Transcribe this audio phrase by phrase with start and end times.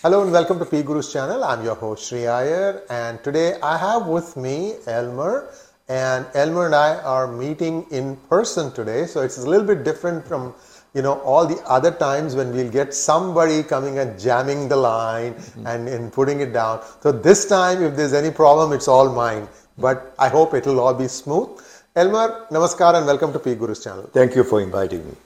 [0.00, 1.42] Hello and welcome to P Guru's channel.
[1.42, 5.52] I'm your host Sree Iyer and today I have with me Elmer
[5.88, 9.06] and Elmer and I are meeting in person today.
[9.06, 10.54] So it's a little bit different from
[10.94, 15.34] you know all the other times when we'll get somebody coming and jamming the line
[15.34, 15.66] mm-hmm.
[15.66, 16.80] and, and putting it down.
[17.00, 19.48] So this time if there's any problem it's all mine.
[19.78, 21.58] But I hope it'll all be smooth.
[21.96, 24.08] Elmer, namaskar and welcome to P Guru's channel.
[24.12, 25.16] Thank you for inviting me.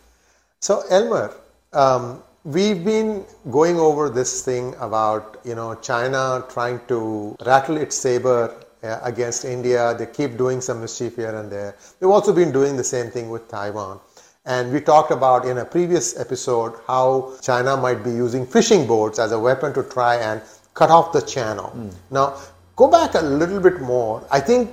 [0.60, 1.34] So Elmer,
[1.74, 7.96] um, we've been going over this thing about you know China trying to rattle its
[7.96, 9.94] saber uh, against India.
[9.96, 11.76] They keep doing some mischief here and there.
[12.00, 14.00] They've also been doing the same thing with Taiwan.
[14.44, 19.20] And we talked about in a previous episode how China might be using fishing boats
[19.20, 20.42] as a weapon to try and
[20.74, 21.72] cut off the channel.
[21.76, 21.94] Mm.
[22.10, 22.36] Now,
[22.74, 24.26] go back a little bit more.
[24.32, 24.68] I think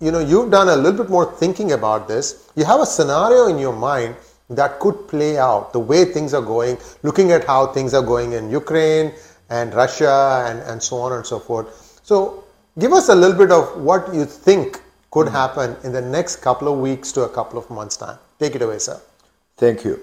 [0.00, 2.50] you know you've done a little bit more thinking about this.
[2.56, 4.16] You have a scenario in your mind
[4.50, 8.32] that could play out the way things are going, looking at how things are going
[8.32, 9.12] in Ukraine
[9.48, 12.00] and Russia and, and so on and so forth.
[12.02, 12.44] So,
[12.78, 15.36] give us a little bit of what you think could mm-hmm.
[15.36, 18.18] happen in the next couple of weeks to a couple of months' time.
[18.38, 19.00] Take it away, sir.
[19.56, 20.00] Thank you.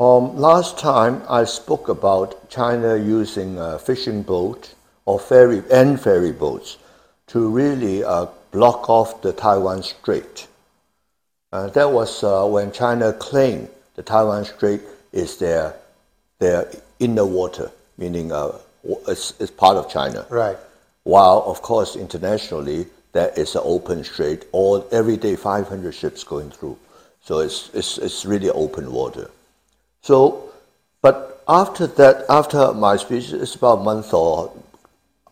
[0.00, 4.74] Um, last time I spoke about China using a fishing boat
[5.06, 6.76] or ferry and ferry boats
[7.28, 10.46] to really uh, block off the Taiwan Strait.
[11.52, 15.74] Uh, that was uh, when China claimed the Taiwan Strait is their
[16.38, 18.52] their inner water, meaning uh,
[19.08, 20.24] it's, it's part of China.
[20.30, 20.56] Right.
[21.02, 26.50] While of course internationally there is an open strait, all every day 500 ships going
[26.52, 26.78] through,
[27.20, 29.32] so it's it's it's really open water.
[30.02, 30.52] So,
[31.02, 34.52] but after that, after my speech, it's about a month or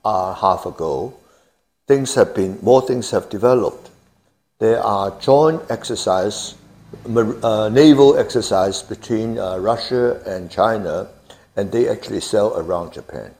[0.05, 1.15] uh, half ago,
[1.87, 3.91] things have been more things have developed.
[4.59, 6.57] There are joint exercise
[7.07, 11.09] uh, naval exercise between uh, Russia and China,
[11.57, 13.35] and they actually sail around Japan.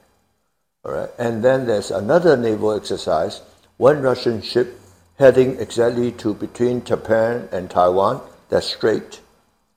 [0.85, 3.43] All right, and then there's another naval exercise.
[3.77, 4.79] One Russian ship
[5.19, 8.21] heading exactly to between Japan and Taiwan.
[8.49, 9.21] That's straight.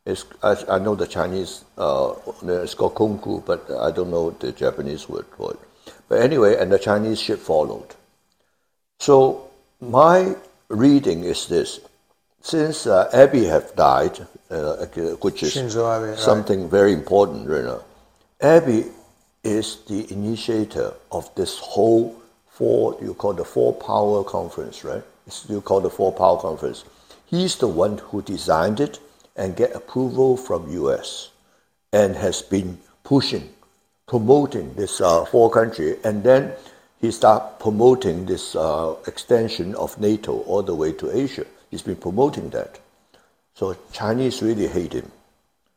[0.06, 1.66] It's, I, I know the Chinese.
[1.78, 2.14] Uh,
[2.44, 5.60] it's called Kongku, but I don't know the Japanese word for it.
[6.08, 7.96] But anyway, and the Chinese ship followed.
[9.00, 9.50] So
[9.80, 10.36] my
[10.70, 11.80] reading is this:
[12.42, 14.20] since uh, Abe have died,
[14.50, 14.86] uh,
[15.22, 15.54] which is
[16.18, 16.72] something right.
[16.72, 17.84] very important, you know,
[18.42, 18.86] Abe
[19.44, 22.16] is the initiator of this whole
[22.50, 25.04] four, you call the four power conference, right?
[25.28, 26.84] It's you call the four power conference.
[27.26, 29.00] He's the one who designed it
[29.36, 31.30] and get approval from U.S.
[31.94, 33.50] and has been pushing,
[34.08, 36.54] promoting this uh, four country, and then
[37.00, 41.46] he start promoting this uh, extension of NATO all the way to Asia.
[41.70, 42.80] He's been promoting that.
[43.54, 45.12] So Chinese really hate him.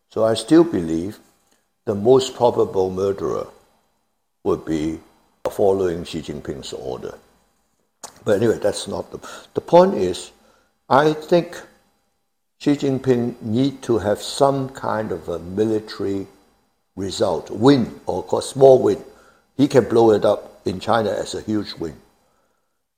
[0.09, 1.19] So I still believe
[1.85, 3.49] the most probable murderer
[4.45, 5.01] would be
[5.51, 7.19] following Xi Jinping's order.
[8.25, 9.19] But anyway, that's not the
[9.55, 10.31] the point is
[10.89, 11.61] I think
[12.59, 16.27] Xi Jinping need to have some kind of a military
[16.95, 19.03] result, win or a small win.
[19.57, 21.97] He can blow it up in China as a huge win.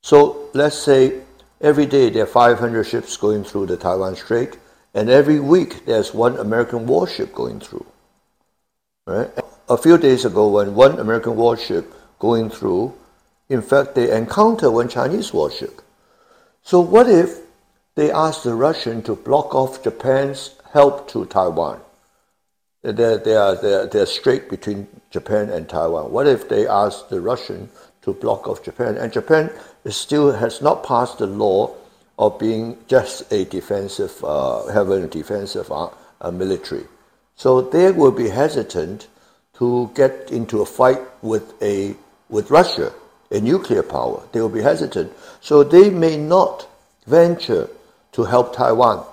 [0.02, 1.22] So let's say
[1.64, 4.58] Every day there are 500 ships going through the Taiwan Strait,
[4.92, 7.86] and every week there's one American warship going through.
[9.06, 9.30] Right?
[9.70, 12.92] A few days ago, when one American warship going through,
[13.48, 15.80] in fact, they encounter one Chinese warship.
[16.62, 17.38] So what if
[17.94, 21.80] they ask the Russian to block off Japan's help to Taiwan?
[22.82, 26.12] They're, they are, they're, they're between Japan and Taiwan.
[26.12, 27.70] What if they ask the Russian
[28.04, 28.96] to block off Japan?
[28.96, 29.50] And Japan
[29.86, 31.74] still has not passed the law
[32.18, 35.90] of being just a defensive, uh, having a defensive uh,
[36.30, 36.84] military.
[37.36, 39.08] So they will be hesitant
[39.58, 41.96] to get into a fight with a
[42.28, 42.92] with Russia,
[43.30, 44.22] a nuclear power.
[44.32, 45.12] They will be hesitant.
[45.40, 46.66] So they may not
[47.06, 47.68] venture
[48.12, 49.04] to help Taiwan,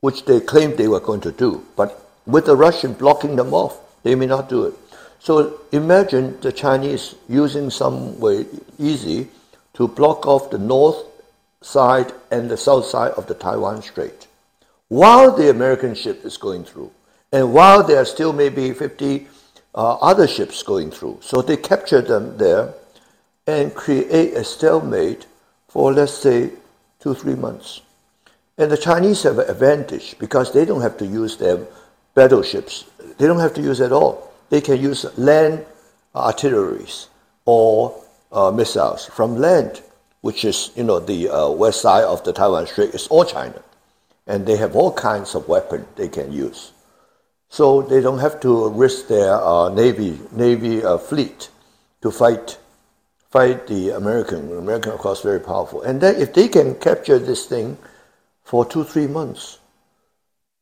[0.00, 1.64] which they claimed they were going to do.
[1.76, 4.74] But with the Russian blocking them off, they may not do it.
[5.18, 8.46] So imagine the Chinese using some way
[8.78, 9.28] easy
[9.74, 11.04] to block off the north
[11.62, 14.26] side and the south side of the Taiwan Strait
[14.88, 16.90] while the American ship is going through.
[17.32, 19.26] And while there are still maybe 50
[19.74, 21.18] uh, other ships going through.
[21.20, 22.74] So they capture them there
[23.46, 25.26] and create a stalemate
[25.68, 26.50] for, let's say,
[27.00, 27.80] two, three months.
[28.56, 31.66] And the Chinese have an advantage because they don't have to use their
[32.14, 32.84] battleships.
[33.18, 34.32] They don't have to use at all.
[34.54, 35.66] They can use land
[36.14, 37.08] artilleries
[37.44, 39.82] or uh, missiles from land,
[40.20, 43.60] which is you know the uh, west side of the Taiwan Strait is all China,
[44.28, 46.70] and they have all kinds of weapons they can use.
[47.48, 51.48] So they don't have to risk their uh, navy navy uh, fleet
[52.02, 52.56] to fight
[53.32, 54.56] fight the American.
[54.56, 55.82] American, of course, very powerful.
[55.82, 57.76] And then if they can capture this thing
[58.44, 59.58] for two, three months,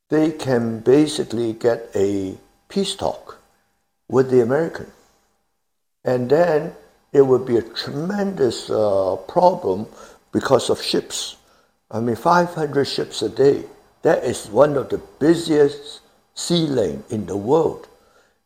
[0.09, 2.39] they can basically get a
[2.71, 3.42] peace talk
[4.13, 4.93] with the American.
[6.05, 6.75] And then
[7.13, 9.87] it would be a tremendous uh, problem
[10.33, 11.37] because of ships.
[11.91, 13.65] I mean, 500 ships a day.
[14.03, 16.01] That is one of the busiest
[16.35, 17.89] sea lane in the world,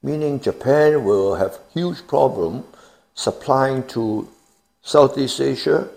[0.02, 2.64] meaning Japan will have huge problem
[3.14, 4.28] supplying to
[4.82, 5.88] Southeast Asia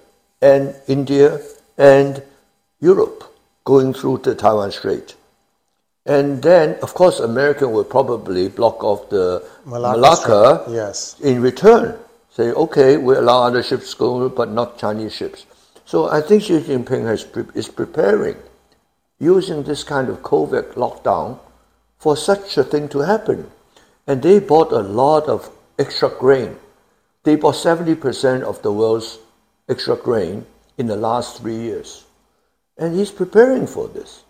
[0.42, 1.42] and India
[1.78, 2.24] and
[2.80, 3.24] Europe
[3.66, 5.16] going through the Taiwan Strait.
[6.10, 11.16] And then, of course, America will probably block off the Malacca Malacca, yes.
[11.22, 11.98] in return.
[12.32, 15.46] Say, okay, we allow other ships to go, but not Chinese ships.
[15.86, 18.38] So I think Xi Jinping has pre- is preparing,
[19.20, 21.40] using this kind of COVID lockdown,
[22.00, 23.50] for such a thing to happen.
[24.08, 26.58] And they bought a lot of extra grain
[27.24, 29.20] they bought 70% of the world's
[29.68, 30.46] extra grain
[30.78, 32.06] in the last three years.
[32.78, 34.24] And he's preparing for this.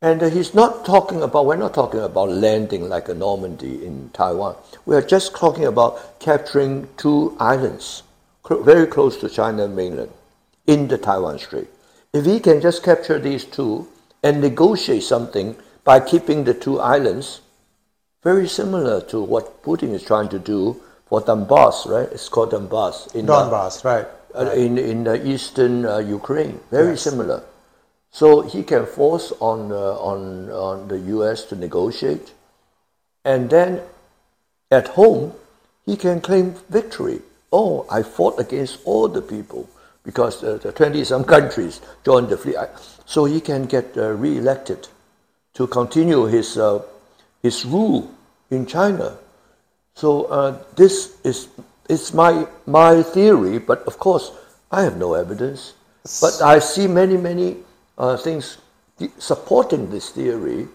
[0.00, 4.10] And uh, he's not talking about, we're not talking about landing like a Normandy in
[4.10, 4.54] Taiwan.
[4.86, 8.04] We are just talking about capturing two islands
[8.46, 10.12] cl- very close to China mainland
[10.68, 11.66] in the Taiwan Strait.
[12.12, 13.88] If he can just capture these two
[14.22, 17.40] and negotiate something by keeping the two islands,
[18.22, 22.08] very similar to what Putin is trying to do for Donbass, right?
[22.12, 23.16] It's called Donbass.
[23.16, 24.06] In Donbass, the, right.
[24.32, 26.60] Uh, in, in the eastern uh, Ukraine.
[26.70, 27.02] Very yes.
[27.02, 27.42] similar.
[28.10, 32.32] So he can force on, uh, on, on the US to negotiate.
[33.24, 33.82] And then
[34.70, 35.32] at home,
[35.86, 37.20] he can claim victory.
[37.52, 39.68] Oh, I fought against all the people
[40.04, 42.56] because the 20 some countries joined the fleet.
[43.06, 44.88] So he can get uh, re elected
[45.54, 46.82] to continue his, uh,
[47.42, 48.10] his rule
[48.50, 49.16] in China.
[49.94, 51.48] So uh, this is
[51.88, 54.30] it's my my theory, but of course
[54.70, 55.74] I have no evidence.
[56.20, 57.56] But I see many many
[57.98, 58.58] uh, things
[59.18, 60.68] supporting this theory,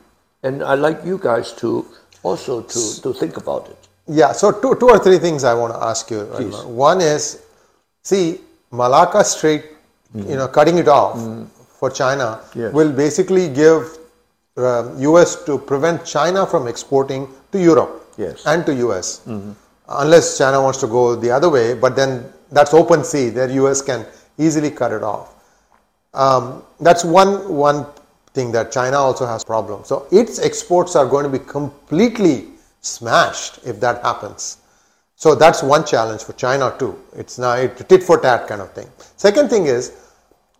[0.43, 1.85] and I like you guys to
[2.21, 3.87] also to, to think about it.
[4.07, 4.31] Yeah.
[4.33, 6.25] So two two or three things I want to ask you.
[6.35, 6.55] Please.
[6.63, 7.41] One is,
[8.03, 8.41] see
[8.71, 9.65] Malacca Strait,
[10.15, 10.29] mm.
[10.29, 11.47] you know, cutting it off mm.
[11.79, 12.73] for China yes.
[12.73, 13.97] will basically give
[14.57, 15.43] uh, U.S.
[15.45, 18.45] to prevent China from exporting to Europe yes.
[18.45, 19.21] and to US.
[19.25, 19.51] Mm-hmm.
[19.89, 23.29] Unless China wants to go the other way, but then that's open sea.
[23.29, 24.05] There US can
[24.37, 25.32] easily cut it off.
[26.13, 27.85] Um, that's one one
[28.33, 29.87] thing that China also has problems.
[29.87, 32.47] So its exports are going to be completely
[32.81, 34.57] smashed if that happens.
[35.15, 36.99] So that's one challenge for China too.
[37.15, 38.89] It's now a tit for tat kind of thing.
[39.15, 39.93] Second thing is,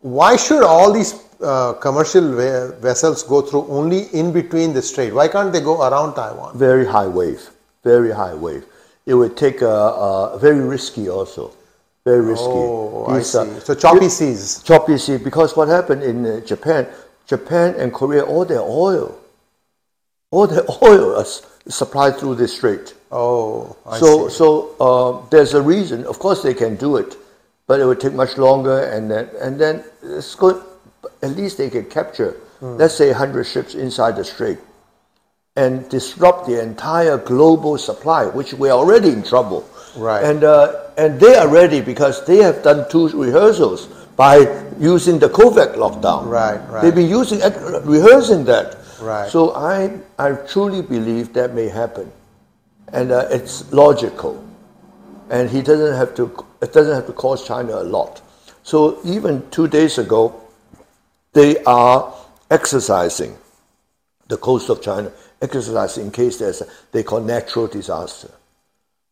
[0.02, 2.34] why should all these uh, commercial
[2.80, 5.14] vessels go through only in between the strait?
[5.14, 6.58] Why can't they go around Taiwan?
[6.58, 7.50] Very high wave,
[7.84, 8.66] very high wave.
[9.06, 11.52] It would take a, a very risky also,
[12.06, 12.46] very risky.
[12.48, 13.60] Oh, These, I see.
[13.62, 14.62] so choppy seas.
[14.64, 16.88] Choppy sea because what happened in uh, Japan,
[17.28, 19.18] Japan and Korea, all their oil,
[20.32, 22.94] all their oil is supplied through the strait.
[23.12, 24.36] Oh, I so see.
[24.36, 26.06] so uh, there's a reason.
[26.06, 27.16] Of course, they can do it,
[27.68, 30.62] but it would take much longer, and then and then it's going
[31.22, 32.78] at least they can capture, mm.
[32.78, 34.60] let's say, 100 ships inside the strait
[35.56, 39.68] and disrupt the entire global supply, which we're already in trouble.
[39.96, 40.24] Right.
[40.24, 44.38] And, uh, and they are ready because they have done two rehearsals by
[44.80, 46.28] using the COVID lockdown.
[46.28, 46.82] Right, right.
[46.82, 47.40] They've been using
[47.84, 48.78] rehearsing that.
[49.00, 49.30] Right.
[49.30, 52.12] So I, I truly believe that may happen.
[52.92, 54.44] And uh, it's logical.
[55.30, 58.22] And he doesn't have to, it doesn't have to cost China a lot.
[58.64, 60.42] So even two days ago,
[61.34, 62.14] they are
[62.50, 63.36] exercising
[64.28, 68.32] the coast of China, exercising in case there's a, they call natural disaster.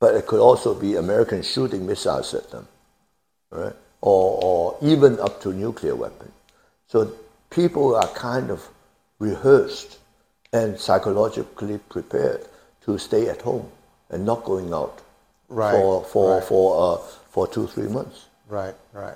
[0.02, 2.68] But it could also be Americans shooting missiles at them,
[3.52, 3.76] right?
[4.02, 6.32] Or, or even up to nuclear weapon.
[6.88, 7.14] So
[7.50, 8.68] people are kind of
[9.20, 10.00] rehearsed
[10.52, 12.46] and psychologically prepared
[12.86, 13.72] to stay at home
[14.10, 15.02] and not going out
[15.48, 16.44] right, for for right.
[16.44, 16.98] for uh,
[17.30, 18.26] for two three months.
[18.50, 19.16] Right, right.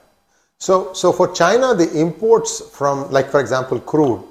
[0.60, 4.24] So, so for China, the imports from, like for example, crude,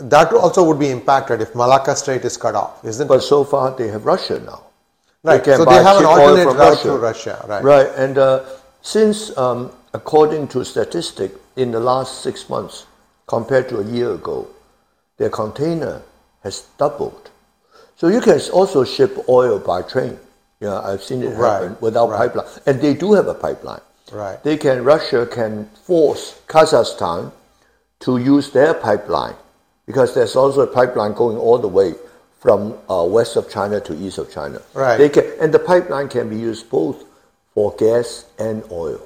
[0.00, 3.18] that also would be impacted if Malacca Strait is cut off, isn't but it?
[3.18, 4.62] But so far they have Russia now.
[5.22, 5.42] Right.
[5.42, 6.88] They so they have an alternate route Russia.
[6.88, 7.44] to Russia.
[7.48, 7.62] Right.
[7.62, 7.88] Right.
[7.96, 8.44] And uh,
[8.82, 12.86] since, um, according to statistic, in the last six months
[13.26, 14.48] compared to a year ago,
[15.18, 16.02] their container
[16.42, 17.30] has doubled.
[17.96, 20.18] So you can also ship oil by train.
[20.60, 21.82] Yeah, I've seen it happen right.
[21.82, 22.18] without right.
[22.18, 23.80] pipeline, and they do have a pipeline.
[24.12, 24.42] Right.
[24.42, 27.32] They can Russia can force Kazakhstan
[28.00, 29.34] to use their pipeline
[29.86, 31.94] because there's also a pipeline going all the way
[32.42, 34.60] from uh, west of China to east of China.
[34.74, 34.98] Right.
[34.98, 37.04] They can, and the pipeline can be used both
[37.54, 39.00] for gas and oil.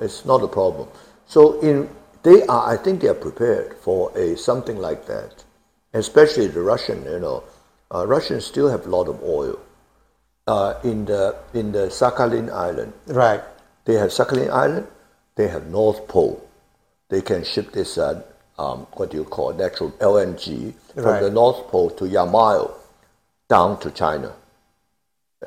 [0.00, 0.88] It's not a problem.
[1.26, 1.88] So in
[2.24, 5.44] they are, I think they are prepared for a something like that,
[5.94, 7.04] especially the Russian.
[7.04, 7.44] You know,
[7.94, 9.60] uh, Russians still have a lot of oil
[10.48, 12.92] uh, in the in the Sakhalin Island.
[13.06, 13.42] Right.
[13.84, 14.88] They have Sakhalin Island.
[15.36, 16.42] They have North Pole.
[17.08, 18.22] They can ship this uh,
[18.58, 21.20] um, what do you call natural LNG from Right.
[21.22, 22.70] the North Pole to Yamal
[23.48, 24.32] down to China.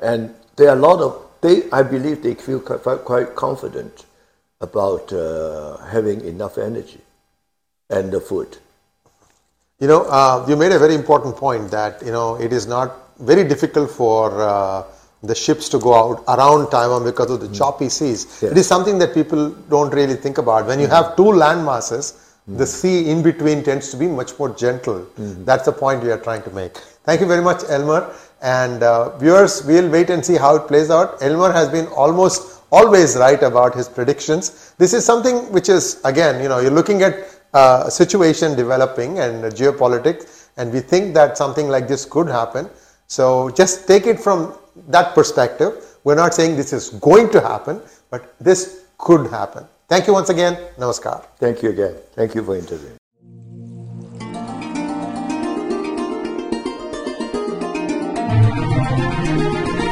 [0.02, 1.70] And there are a lot of they.
[1.70, 4.04] I believe they feel quite, quite confident
[4.60, 7.00] about uh, having enough energy
[7.90, 8.56] and the food.
[9.78, 12.94] You know, uh, you made a very important point that you know it is not
[13.20, 14.84] very difficult for uh,
[15.22, 18.40] the ships to go out around Taiwan because of the choppy seas.
[18.42, 18.50] Yeah.
[18.50, 20.66] It is something that people don't really think about.
[20.66, 24.50] When you have two land masses, the sea in between tends to be much more
[24.54, 25.06] gentle.
[25.16, 26.76] That's the point we are trying to make.
[27.04, 28.14] Thank you very much, Elmer.
[28.42, 31.20] And uh, viewers, we'll wait and see how it plays out.
[31.22, 34.74] Elmer has been almost always right about his predictions.
[34.78, 37.14] This is something which is, again, you know, you're looking at
[37.54, 42.28] uh, a situation developing and uh, geopolitics, and we think that something like this could
[42.28, 42.68] happen.
[43.06, 45.98] So just take it from that perspective.
[46.04, 49.66] We're not saying this is going to happen, but this could happen.
[49.88, 50.56] Thank you once again.
[50.78, 51.24] Namaskar.
[51.38, 51.94] Thank you again.
[52.14, 52.98] Thank you for interviewing.
[59.38, 59.85] Thank